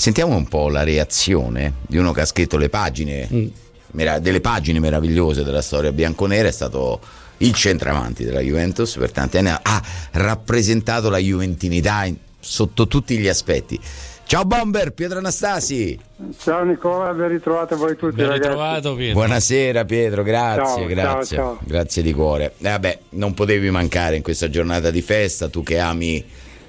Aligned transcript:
Sentiamo 0.00 0.36
un 0.36 0.46
po' 0.46 0.68
la 0.68 0.84
reazione 0.84 1.72
di 1.88 1.96
uno 1.96 2.12
che 2.12 2.20
ha 2.20 2.24
scritto 2.24 2.56
le 2.56 2.68
pagine, 2.68 3.26
mm. 3.32 3.46
mera- 3.90 4.20
delle 4.20 4.40
pagine 4.40 4.78
meravigliose 4.78 5.42
della 5.42 5.60
storia 5.60 5.90
bianconera, 5.90 6.46
è 6.46 6.52
stato 6.52 7.00
il 7.38 7.52
centravanti 7.52 8.22
della 8.22 8.38
Juventus 8.38 8.94
per 8.96 9.10
tanti 9.10 9.38
anni, 9.38 9.48
ha 9.48 9.82
rappresentato 10.12 11.10
la 11.10 11.18
juventinità 11.18 12.04
in, 12.04 12.14
sotto 12.38 12.86
tutti 12.86 13.18
gli 13.18 13.26
aspetti. 13.26 13.76
Ciao 14.24 14.44
Bomber, 14.44 14.92
Pietro 14.92 15.18
Anastasi. 15.18 15.98
Ciao 16.38 16.62
Nicola, 16.62 17.12
ben 17.12 17.30
ritrovato 17.30 17.76
voi 17.76 17.96
tutti. 17.96 18.14
Ben 18.14 18.34
ritrovato 18.34 18.94
Pietro. 18.94 19.14
Buonasera 19.14 19.84
Pietro, 19.84 20.22
grazie, 20.22 20.62
ciao, 20.62 20.86
grazie. 20.86 21.36
Ciao, 21.36 21.44
ciao. 21.44 21.58
Grazie 21.64 22.02
di 22.02 22.12
cuore. 22.12 22.52
Eh, 22.58 22.70
vabbè, 22.70 22.98
non 23.10 23.34
potevi 23.34 23.68
mancare 23.70 24.14
in 24.14 24.22
questa 24.22 24.48
giornata 24.48 24.92
di 24.92 25.02
festa, 25.02 25.48
tu 25.48 25.64
che 25.64 25.80
ami 25.80 26.24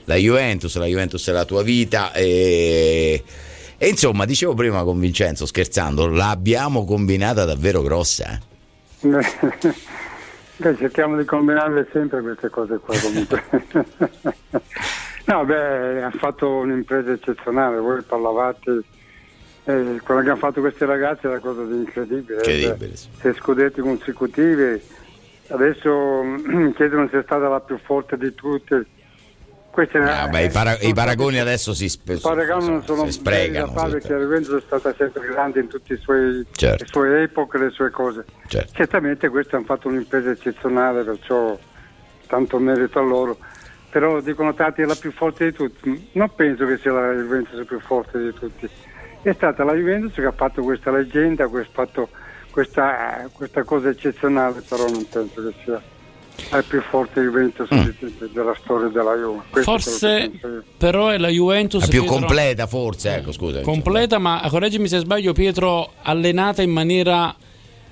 la 0.09 0.15
Juventus, 0.15 0.75
la 0.77 0.87
Juventus 0.87 1.29
è 1.29 1.31
la 1.31 1.45
tua 1.45 1.61
vita 1.61 2.11
e, 2.13 3.23
e 3.77 3.87
insomma, 3.87 4.25
dicevo 4.25 4.55
prima 4.55 4.83
con 4.83 4.99
Vincenzo 4.99 5.45
scherzando, 5.45 6.07
l'abbiamo 6.07 6.83
combinata 6.83 7.45
davvero 7.45 7.83
grossa. 7.83 8.39
Eh? 9.01 9.77
Beh, 10.57 10.75
cerchiamo 10.75 11.15
di 11.15 11.23
combinarle 11.23 11.87
sempre 11.93 12.21
queste 12.21 12.49
cose 12.49 12.79
qua 12.79 12.93
comunque. 12.99 13.43
no, 15.25 15.45
beh, 15.45 16.03
ha 16.03 16.11
fatto 16.11 16.49
un'impresa 16.49 17.13
eccezionale, 17.13 17.77
voi 17.77 18.01
parlavate, 18.01 18.81
eh, 19.63 20.01
quello 20.03 20.21
che 20.21 20.29
hanno 20.29 20.35
fatto 20.35 20.59
questi 20.59 20.83
ragazzi 20.83 21.27
è 21.27 21.29
una 21.29 21.39
cosa 21.39 21.63
di 21.63 21.75
incredibile. 21.75 22.39
Incredibile. 22.39 22.95
Sì. 22.97 23.07
Sei 23.21 23.33
scudetti 23.35 23.79
consecutivi, 23.79 24.81
adesso 25.47 26.23
chiedono 26.75 27.07
se 27.09 27.19
è 27.19 27.23
stata 27.23 27.47
la 27.47 27.61
più 27.61 27.79
forte 27.81 28.17
di 28.17 28.35
tutte 28.35 28.85
Ah, 29.87 30.27
beh, 30.27 30.43
i, 30.45 30.49
para- 30.49 30.77
i, 30.79 30.93
paragoni 30.93 31.39
adesso 31.39 31.73
si, 31.73 31.87
sono 31.89 33.05
si 33.05 33.11
sprecano 33.11 33.71
da 33.73 33.85
perché 33.85 34.13
la 34.13 34.19
Juventus 34.19 34.61
è 34.61 34.63
stata 34.65 34.93
sempre 34.97 35.27
grande 35.27 35.59
in 35.59 35.67
tutte 35.67 35.97
certo. 36.51 36.83
le 36.83 36.89
sue 36.89 37.21
epoche, 37.23 37.57
le 37.57 37.69
sue 37.69 37.89
cose. 37.89 38.25
Certo. 38.47 38.73
Certamente 38.73 39.29
questi 39.29 39.55
hanno 39.55 39.65
fatto 39.65 39.87
un'impresa 39.87 40.31
eccezionale, 40.31 41.03
perciò 41.03 41.57
tanto 42.27 42.59
merito 42.59 42.99
a 42.99 43.03
loro. 43.03 43.37
Però 43.89 44.21
dicono 44.21 44.53
tanti 44.53 44.81
è 44.81 44.85
la 44.85 44.95
più 44.95 45.11
forte 45.11 45.45
di 45.45 45.53
tutti. 45.53 46.09
Non 46.13 46.31
penso 46.35 46.65
che 46.65 46.77
sia 46.77 46.91
la 46.91 47.13
Juventus 47.13 47.57
la 47.57 47.65
più 47.65 47.79
forte 47.79 48.19
di 48.19 48.33
tutti. 48.33 48.69
È 49.21 49.33
stata 49.33 49.63
la 49.63 49.73
Juventus 49.73 50.13
che 50.13 50.25
ha 50.25 50.31
fatto 50.31 50.61
questa 50.61 50.91
leggenda, 50.91 51.47
questa, 51.47 51.87
questa 53.31 53.63
cosa 53.63 53.89
eccezionale, 53.89 54.61
però 54.67 54.85
non 54.87 55.07
penso 55.09 55.41
che 55.47 55.53
sia 55.63 55.81
è 56.49 56.61
più 56.63 56.81
forte 56.81 57.21
Juventus 57.21 57.67
mm. 57.73 58.25
della 58.31 58.55
storia 58.61 58.87
della 58.89 59.15
Juve. 59.15 59.41
Questo 59.49 59.71
forse 59.71 60.31
però 60.77 61.09
è 61.09 61.17
la 61.17 61.29
Juventus 61.29 61.81
la 61.81 61.87
più 61.87 62.01
Pietro, 62.01 62.19
completa, 62.19 62.67
forse, 62.67 63.15
ecco, 63.15 63.31
scusa. 63.31 63.61
Completa, 63.61 64.17
ma 64.17 64.45
correggimi 64.49 64.87
se 64.87 64.99
sbaglio, 64.99 65.33
Pietro, 65.33 65.91
allenata 66.01 66.61
in 66.61 66.71
maniera 66.71 67.35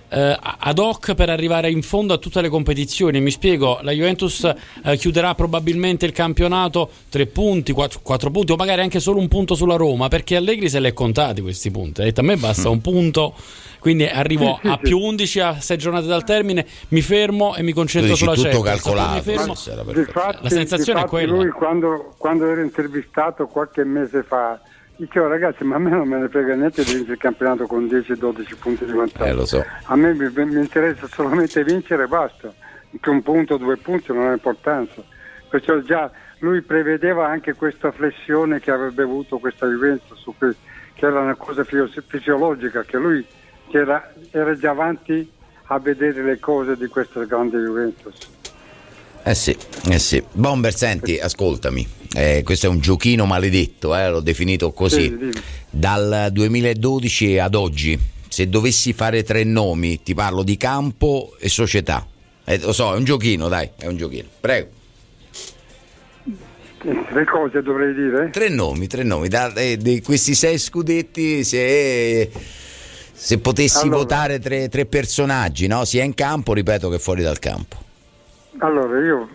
eh, 0.09 0.38
ad 0.39 0.80
hoc 0.80 1.13
per 1.16 1.30
arrivare 1.30 1.69
in 1.69 1.81
fondo 1.81 2.13
a 2.13 2.17
tutte 2.17 2.41
le 2.41 2.50
competizioni. 2.50 3.19
Mi 3.19 3.31
spiego, 3.31 3.80
la 3.81 3.91
Juventus 3.91 4.44
eh, 4.83 4.97
chiuderà 4.97 5.36
probabilmente 5.36 6.05
il 6.05 6.11
campionato 6.11 6.89
tre 7.09 7.25
punti, 7.25 7.72
quattro, 7.73 7.99
quattro, 8.02 8.31
punti 8.31 8.52
o 8.52 8.55
magari 8.55 8.81
anche 8.81 8.99
solo 8.99 9.19
un 9.19 9.27
punto 9.27 9.55
sulla 9.55 9.75
Roma, 9.75 10.08
perché 10.08 10.36
Allegri 10.36 10.69
se 10.69 10.80
li 10.80 10.88
è 10.88 10.94
contati 10.94 11.41
questi 11.41 11.72
punti. 11.72 12.02
Ha 12.02 12.03
detto 12.05 12.22
a 12.22 12.23
me 12.23 12.38
basta 12.38 12.69
un 12.69 12.81
punto, 12.81 13.33
quindi 13.80 14.05
arrivo 14.05 14.59
a 14.64 14.77
più 14.77 14.97
11 14.99 15.39
a 15.39 15.59
sei 15.59 15.77
giornate 15.77 16.08
dal 16.08 16.23
termine, 16.23 16.66
mi 16.89 17.02
fermo 17.02 17.55
e 17.55 17.64
mi 17.64 17.73
concentro 17.73 18.16
sulla 18.16 18.33
tutto 18.33 18.61
Champions. 18.61 18.81
calcolato. 18.81 19.21
Fermo, 19.21 19.94
difatti, 19.94 20.38
la 20.42 20.49
sensazione 20.49 21.02
è 21.02 21.05
quella. 21.05 21.33
Lui 21.33 21.49
quando, 21.49 22.14
quando 22.17 22.49
era 22.49 22.61
intervistato 22.61 23.47
qualche 23.47 23.83
mese 23.83 24.23
fa 24.23 24.59
Dicevo 24.97 25.27
ragazzi, 25.27 25.63
ma 25.63 25.75
a 25.75 25.79
me 25.79 25.91
non 25.91 26.07
me 26.07 26.17
ne 26.17 26.27
frega 26.27 26.55
niente 26.55 26.83
di 26.83 26.91
vincere 26.91 27.13
il 27.13 27.19
campionato 27.19 27.67
con 27.67 27.85
10-12 27.85 28.57
punti 28.59 28.83
di 28.85 28.91
vantaggio. 28.91 29.29
Eh, 29.29 29.33
lo 29.33 29.45
so. 29.45 29.63
A 29.83 29.95
me 29.95 30.13
mi, 30.15 30.27
mi, 30.33 30.59
interessa 30.59 31.07
solamente 31.07 31.63
vincere 31.63 32.05
e 32.05 32.07
basta. 32.07 32.51
Che 32.99 33.09
un 33.09 33.21
punto, 33.21 33.57
due 33.57 33.77
punti 33.77 34.11
non 34.11 34.27
ha 34.27 34.33
importanza. 34.33 35.03
Perciò 35.49 35.77
già 35.80 36.11
lui 36.39 36.61
prevedeva 36.61 37.27
anche 37.27 37.53
questa 37.53 37.91
flessione 37.91 38.59
che 38.59 38.71
avrebbe 38.71 39.03
avuto 39.03 39.37
questa 39.37 39.67
Juventus, 39.67 40.23
che 40.39 41.05
era 41.05 41.21
una 41.21 41.36
cosa 41.36 41.63
fisiologica, 41.63 42.83
che 42.83 42.97
lui 42.97 43.25
che 43.69 43.77
era, 43.77 44.13
era 44.31 44.55
già 44.55 44.71
avanti 44.71 45.31
a 45.65 45.80
vedere 45.80 46.23
le 46.23 46.39
cose 46.39 46.75
di 46.75 46.87
questa 46.87 47.23
grande 47.25 47.59
Juventus. 47.59 48.36
Eh 49.27 49.36
sì, 49.36 49.54
eh 49.89 49.99
sì. 49.99 50.23
Bomber, 50.32 50.73
senti, 50.73 51.20
ascoltami. 51.20 51.86
Eh, 52.15 52.43
questo 52.45 52.67
è 52.67 52.70
un 52.70 52.80
giochino 52.80 53.26
maledetto, 53.26 53.93
eh, 53.93 54.10
l'ho 54.10 54.21
definito 54.21 54.71
così. 54.71 55.14
Sì, 55.20 55.32
sì. 55.33 55.42
Dal 55.70 56.30
2012 56.32 57.37
ad 57.37 57.54
oggi, 57.54 57.99
se 58.30 58.48
dovessi 58.48 58.93
fare 58.93 59.23
tre 59.23 59.43
nomi, 59.43 60.02
ti 60.02 60.14
parlo 60.14 60.43
di 60.43 60.55
campo 60.55 61.36
e 61.42 61.49
società. 61.49 62.08
Eh, 62.45 62.58
lo 62.60 62.71
so, 62.71 62.93
è 62.93 62.95
un 62.95 63.04
giochino, 63.04 63.49
dai, 63.49 63.70
è 63.77 63.87
un 63.87 63.98
giochino. 63.98 64.30
Prego. 64.39 64.70
Tre 66.80 67.26
cose 67.26 67.61
dovrei 67.61 67.93
dire? 67.93 68.30
Tre 68.30 68.48
nomi, 68.48 68.87
tre 68.87 69.04
nomi. 69.04 69.27
Da, 69.27 69.52
eh, 69.55 69.76
di 69.76 70.02
questi 70.02 70.36
sei 70.36 70.58
scudetti, 70.58 71.43
se, 71.43 72.32
se 73.11 73.39
potessi 73.39 73.83
allora, 73.83 73.98
votare 73.98 74.39
tre, 74.39 74.70
tre 74.70 74.86
personaggi, 74.86 75.67
no? 75.67 75.83
sia 75.83 76.05
in 76.05 76.14
campo, 76.14 76.54
ripeto, 76.54 76.87
che 76.87 76.98
fuori 76.98 77.23
dal 77.23 77.39
campo. 77.39 77.86
Allora, 78.59 78.99
io 78.99 79.29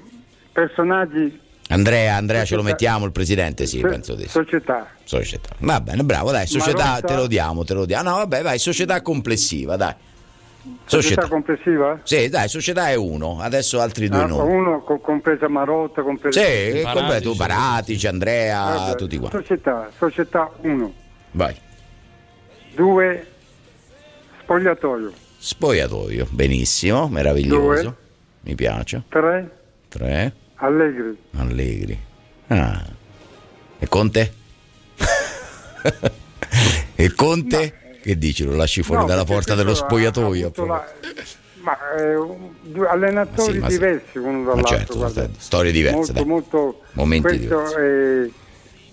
personaggi 0.53 1.41
Andrea, 1.69 2.17
Andrea 2.17 2.45
ce 2.45 2.57
lo 2.57 2.63
mettiamo 2.63 3.07
il 3.07 3.13
presidente? 3.13 3.67
Sì, 3.67 3.79
so, 3.79 3.89
penso 3.89 4.15
di 4.15 4.25
sì. 4.25 4.29
Società. 4.29 4.89
Società. 5.05 5.51
Va 5.59 5.81
bene, 5.81 6.03
bravo, 6.05 6.31
dai, 6.31 6.47
società 6.47 6.85
Marotta... 6.85 7.07
te 7.07 7.15
lo 7.15 7.27
diamo, 7.27 7.65
te 7.65 7.75
lo 7.75 7.87
diamo. 7.87 8.11
No, 8.11 8.17
vabbè, 8.17 8.43
vai, 8.43 8.59
società 8.59 9.01
complessiva, 9.01 9.77
dai. 9.77 9.95
Società, 10.85 11.23
società 11.23 11.29
complessiva? 11.29 12.01
Sì, 12.03 12.29
dai, 12.29 12.49
società 12.49 12.91
è 12.91 12.95
uno, 12.95 13.41
adesso 13.41 13.81
altri 13.81 14.09
due 14.09 14.23
ah, 14.23 14.27
nomi. 14.27 14.55
Uno 14.55 14.83
co- 14.83 14.99
compresa 14.99 15.49
Marotta, 15.49 16.03
compresa 16.03 16.41
Sì, 16.41 16.83
completo 16.93 17.35
Baratici, 17.35 18.07
Andrea, 18.07 18.63
vabbè, 18.63 18.97
tutti 18.97 19.17
quanti. 19.17 19.37
Società, 19.39 19.91
società 19.97 20.51
1. 20.61 20.95
Vai. 21.33 21.57
2 22.75 23.27
spogliatoio. 24.43 25.13
Spogliatoio, 25.39 26.27
benissimo, 26.31 27.09
meraviglioso. 27.09 27.83
Due. 27.83 28.02
Mi 28.43 28.55
piace. 28.55 29.03
3 29.09 29.51
3 29.89 30.33
Allegri. 30.57 31.19
Allegri. 31.37 31.99
Ah. 32.49 32.85
E 33.79 33.89
Conte? 33.89 34.33
e 36.95 37.15
Conte? 37.15 37.75
No. 37.85 37.99
Che 38.01 38.19
dici? 38.19 38.45
Lo 38.45 38.55
lasci 38.55 38.83
fuori 38.83 39.03
no, 39.03 39.09
dalla 39.09 39.25
porta 39.25 39.55
dello 39.55 39.75
spogliatoio? 39.75 40.53
La... 40.67 40.85
Ma 41.63 41.79
eh, 41.97 42.87
allenatori 42.89 43.61
sì, 43.61 43.67
diversi 43.67 44.19
uno 44.19 44.45
dall'altro. 44.45 44.99
Ma 44.99 45.11
certo, 45.11 45.35
storie 45.39 45.73
diverse. 45.73 46.13
Molto, 46.13 46.25
molto. 46.25 46.83
Momenti 46.93 47.39
diversi. 47.39 47.75
È, 47.75 48.31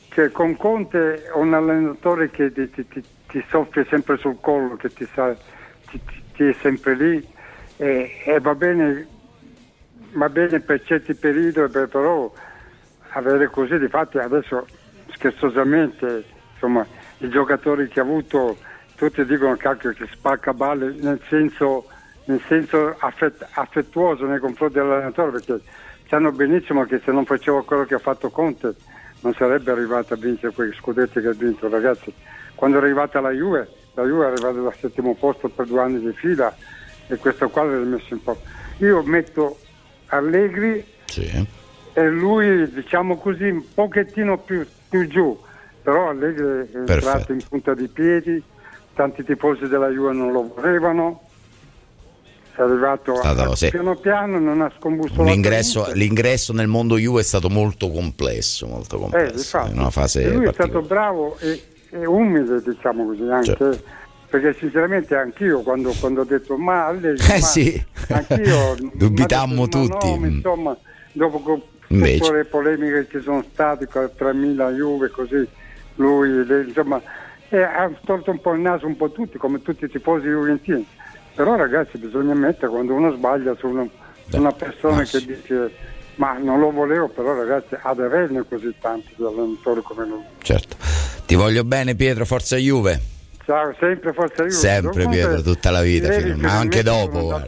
cioè, 0.10 0.32
con 0.32 0.58
Conte 0.58 1.26
è 1.26 1.32
un 1.36 1.54
allenatore 1.54 2.30
che 2.32 2.52
ti, 2.52 2.70
ti, 2.72 2.88
ti, 2.88 3.04
ti 3.28 3.46
soffia 3.50 3.86
sempre 3.90 4.18
sul 4.18 4.38
collo, 4.42 4.76
che 4.76 4.92
ti, 4.92 5.08
sa, 5.14 5.36
ti, 6.34 6.44
è 6.44 6.56
sempre 6.62 6.96
lì 6.96 7.28
e, 7.78 8.22
e 8.26 8.40
va 8.40 8.56
bene 8.56 9.08
va 10.14 10.30
bene 10.30 10.60
per 10.60 10.84
certi 10.84 11.14
periodi, 11.14 11.62
però 11.88 12.32
avere 13.10 13.48
così, 13.48 13.78
di 13.78 13.88
fatti 13.88 14.18
adesso 14.18 14.66
scherzosamente, 15.14 16.24
insomma, 16.54 16.86
i 17.20 17.30
giocatori 17.30 17.88
che 17.88 18.00
ha 18.00 18.04
avuto, 18.04 18.58
tutti 18.96 19.26
dicono 19.26 19.56
cacchio 19.56 19.92
che 19.92 20.08
spacca 20.12 20.54
balle 20.54 20.94
nel 21.00 21.20
senso, 21.28 21.86
nel 22.26 22.42
senso 22.48 22.96
affett- 23.00 23.48
affettuoso 23.54 24.26
nei 24.26 24.40
confronti 24.40 24.76
dell'allenatore, 24.76 25.32
perché 25.32 25.62
sanno 26.08 26.32
benissimo 26.32 26.86
che 26.86 27.02
se 27.04 27.12
non 27.12 27.26
faceva 27.26 27.64
quello 27.64 27.86
che 27.86 27.96
ha 27.96 28.00
fatto 28.00 28.30
Conte 28.30 28.76
non 29.22 29.34
sarebbe 29.34 29.72
arrivato 29.72 30.14
a 30.14 30.18
vincere 30.18 30.54
quei 30.54 30.74
scudetti 30.74 31.20
che 31.20 31.28
ha 31.28 31.34
vinto, 31.34 31.68
ragazzi. 31.70 32.14
Quando 32.56 32.78
è 32.78 32.82
arrivata 32.82 33.20
la 33.20 33.32
Juve, 33.32 33.68
la 33.94 34.04
Juve 34.04 34.26
è 34.26 34.28
arrivata 34.28 34.60
al 34.60 34.76
settimo 34.76 35.14
posto 35.16 35.50
per 35.50 35.66
due 35.66 35.82
anni 35.82 36.00
di 36.00 36.14
fila 36.14 36.56
e 37.08 37.18
questo 37.18 37.50
qua 37.50 37.64
l'ha 37.64 37.78
messo 37.80 38.14
in 38.14 38.24
po'. 38.24 38.38
Io 38.78 39.04
metto 39.04 39.58
Allegri 40.10 40.84
sì. 41.06 41.48
e 41.94 42.10
lui 42.10 42.70
diciamo 42.72 43.18
così 43.18 43.50
un 43.50 43.64
pochettino 43.74 44.38
più, 44.38 44.66
più 44.90 45.08
giù, 45.08 45.38
però 45.82 46.10
Allegri 46.10 46.44
è 46.44 46.78
Perfetto. 46.78 46.92
entrato 46.92 47.32
in 47.32 47.42
punta 47.48 47.74
di 47.74 47.88
piedi, 47.88 48.42
tanti 48.94 49.24
tifosi 49.24 49.68
della 49.68 49.90
Juve 49.90 50.14
non 50.14 50.32
lo 50.32 50.54
volevano, 50.54 51.22
è 52.56 52.62
arrivato 52.62 53.16
stato, 53.16 53.52
a, 53.52 53.56
sì. 53.56 53.70
piano 53.70 53.96
piano, 53.96 54.40
non 54.40 54.62
ha 54.62 54.72
scombussolato 54.78 55.24
l'ingresso, 55.24 55.92
l'ingresso, 55.94 56.54
nel 56.54 56.68
mondo 56.68 56.98
Juve 56.98 57.22
è 57.22 57.24
stato 57.24 57.50
molto 57.50 57.90
complesso, 57.90 58.68
molto 58.68 58.98
eh, 58.98 59.00
complesso 59.00 59.64
eh, 59.64 59.70
in 59.70 59.80
una 59.80 59.90
fase 59.90 60.24
e 60.24 60.32
lui 60.32 60.48
è 60.48 60.54
stato 60.54 60.82
bravo 60.82 61.38
e, 61.40 61.62
e 61.92 62.06
umile, 62.06 62.62
diciamo 62.62 63.06
così, 63.06 63.24
anche... 63.24 63.46
Certo 63.46 63.98
perché 64.30 64.56
sinceramente 64.60 65.16
anch'io 65.16 65.62
quando, 65.62 65.92
quando 66.00 66.22
ho 66.22 66.24
detto 66.24 66.56
ma 66.56 66.86
Allegri, 66.86 67.34
eh, 67.34 67.42
sì. 67.42 67.84
Anch'io 68.14 68.76
dubitammo 68.94 69.68
tutti 69.68 70.10
nome, 70.10 70.28
insomma 70.28 70.78
dopo 71.12 71.42
tutte 71.88 72.32
le 72.32 72.46
polemiche 72.46 73.08
che 73.08 73.18
ci 73.18 73.24
sono 73.24 73.44
state 73.52 73.88
tra 74.16 74.34
Milan 74.34 74.76
Juve 74.76 75.10
così 75.10 75.48
lui, 76.00 76.46
le, 76.46 76.64
insomma, 76.64 77.02
eh, 77.50 77.62
ha 77.62 77.92
storto 78.02 78.32
un 78.32 78.42
po' 78.42 78.54
il 78.54 78.62
naso 78.62 78.88
un 78.88 78.96
po' 78.96 79.12
tutti, 79.12 79.38
come 79.38 79.62
tutti 79.62 79.86
i 79.86 79.90
tifosi 79.90 80.28
juventini. 80.28 80.86
Però 81.36 81.56
ragazzi 81.56 81.98
bisogna 81.98 82.34
mettere 82.34 82.68
quando 82.68 82.94
uno 82.94 83.12
sbaglia 83.12 83.56
su 83.58 83.68
una, 83.68 83.88
su 84.28 84.38
una 84.38 84.52
persona 84.52 85.04
che 85.04 85.24
dice 85.24 85.72
ma 86.16 86.38
non 86.38 86.60
lo 86.60 86.72
volevo, 86.72 87.08
però 87.08 87.34
ragazzi 87.34 87.76
ad 87.82 88.00
averne 88.00 88.44
così 88.48 88.74
tanti 88.82 89.14
di 89.16 89.24
allenatori 89.24 89.82
come 89.82 90.06
lui. 90.06 90.24
Certo. 90.42 90.76
Ti 91.26 91.36
voglio 91.36 91.64
bene 91.64 91.96
Pietro, 91.96 92.26
forza 92.26 92.58
Juve. 92.58 93.00
Ciao, 93.46 93.74
sempre 93.80 94.12
forza 94.12 94.44
Juve. 94.44 94.52
Sempre 94.52 95.08
Pietro, 95.08 95.42
tutta 95.42 95.72
la 95.72 95.82
vita, 95.82 96.10
ma 96.36 96.58
anche 96.58 96.84
dopo. 96.84 97.42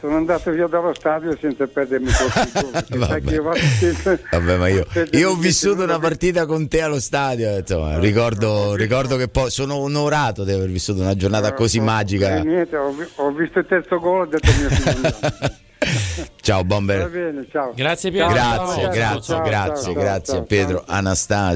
Sono 0.00 0.16
andato, 0.16 0.50
via, 0.50 0.66
dallo 0.66 0.94
stadio 0.94 1.36
senza 1.38 1.66
perdermi 1.66 2.08
qualche 2.96 3.38
Vabbè. 3.38 4.20
Vabbè, 4.30 4.56
ma 4.56 4.68
io, 4.68 4.86
io 5.10 5.30
ho 5.30 5.34
vissuto 5.34 5.82
una 5.82 5.98
partita 5.98 6.46
con 6.46 6.68
te 6.68 6.80
allo 6.80 6.98
stadio, 7.00 7.58
insomma, 7.58 7.98
ricordo, 7.98 8.74
ricordo 8.76 9.16
che 9.16 9.28
poi 9.28 9.50
sono 9.50 9.74
onorato 9.74 10.44
di 10.44 10.52
aver 10.52 10.70
vissuto 10.70 11.02
una 11.02 11.14
giornata 11.14 11.52
così 11.52 11.80
magica. 11.80 12.36
Eh, 12.36 12.42
niente, 12.44 12.76
ho, 12.76 12.94
ho 13.16 13.30
visto 13.32 13.58
il 13.58 13.66
terzo 13.66 13.98
gol 13.98 14.22
ho 14.22 14.26
detto 14.26 14.50
mio 14.58 14.70
figlio. 14.70 15.58
Ciao 16.40 16.58
Va 16.58 16.64
Bomber. 16.64 17.08
bene, 17.10 17.46
ciao. 17.50 17.72
Grazie 17.74 18.10
Pietro. 18.10 18.32
Grazie, 18.32 18.82
Ciao, 18.82 18.90
grazie, 18.90 19.22
ciao, 19.22 19.42
grazie, 19.42 19.82
ciao, 19.84 19.92
grazie 19.92 20.34
ciao, 20.34 20.42
Pietro 20.44 20.84
ciao. 20.86 20.96
Anastasio. 20.96 21.48